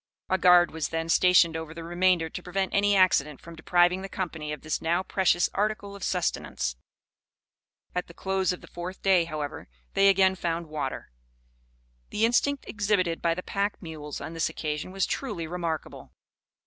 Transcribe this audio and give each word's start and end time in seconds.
A 0.29 0.39
guard 0.39 0.71
was 0.71 0.87
then 0.89 1.09
stationed 1.09 1.55
over 1.55 1.75
the 1.75 1.83
remainder 1.83 2.27
to 2.27 2.41
prevent 2.41 2.73
any 2.73 2.95
accident 2.95 3.39
from 3.39 3.55
depriving 3.55 4.01
the 4.01 4.09
company 4.09 4.51
of 4.51 4.61
this 4.61 4.81
now 4.81 5.03
precious 5.03 5.47
article 5.53 5.95
of 5.95 6.03
sustenance. 6.03 6.75
At 7.93 8.07
the 8.07 8.15
close 8.15 8.51
of 8.51 8.61
the 8.61 8.67
fourth 8.67 9.03
day, 9.03 9.25
however, 9.25 9.69
they 9.93 10.09
again 10.09 10.33
found 10.33 10.65
water. 10.65 11.11
The 12.09 12.25
instinct 12.25 12.65
exhibited 12.67 13.21
by 13.21 13.35
the 13.35 13.43
pack 13.43 13.79
mules 13.79 14.19
on 14.19 14.33
this 14.33 14.49
occasion 14.49 14.89
was 14.91 15.05
truly 15.05 15.45
remarkable. 15.45 16.11